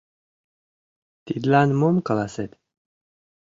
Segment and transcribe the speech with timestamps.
[1.25, 2.51] Тидлан мом каласет?